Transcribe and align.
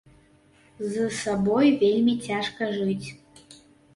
З 0.93 1.09
сабой 1.17 1.67
вельмі 1.83 2.15
цяжка 2.27 2.69
жыць. 2.79 3.07